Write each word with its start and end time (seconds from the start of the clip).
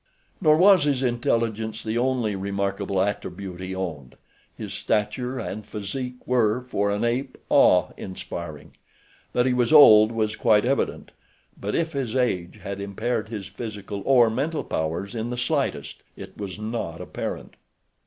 Nor 0.41 0.57
was 0.57 0.85
his 0.85 1.03
intelligence 1.03 1.83
the 1.83 1.95
only 1.95 2.35
remarkable 2.35 2.99
attribute 3.03 3.61
he 3.61 3.75
owned. 3.75 4.15
His 4.57 4.73
stature 4.73 5.37
and 5.37 5.63
physique 5.63 6.25
were, 6.25 6.59
for 6.61 6.89
an 6.89 7.03
ape, 7.05 7.37
awe 7.49 7.91
inspiring. 7.97 8.71
That 9.33 9.45
he 9.45 9.53
was 9.53 9.71
old 9.71 10.11
was 10.11 10.35
quite 10.35 10.65
evident, 10.65 11.11
but 11.55 11.75
if 11.75 11.93
his 11.93 12.15
age 12.15 12.61
had 12.63 12.81
impaired 12.81 13.29
his 13.29 13.45
physical 13.45 14.01
or 14.03 14.31
mental 14.31 14.63
powers 14.63 15.13
in 15.13 15.29
the 15.29 15.37
slightest 15.37 16.01
it 16.17 16.35
was 16.35 16.57
not 16.57 16.99
apparent. 16.99 17.53